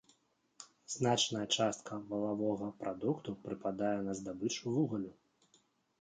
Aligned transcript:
Значная 0.93 1.43
частка 1.57 1.99
валавога 2.13 2.69
прадукту 2.81 3.35
прыпадае 3.49 3.95
на 4.09 4.13
здабычу 4.21 4.65
вугалю. 4.79 5.13